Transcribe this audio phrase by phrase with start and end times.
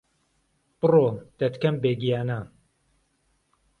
[0.79, 1.05] برۆ
[1.39, 2.39] دهتکەم بێ گیانه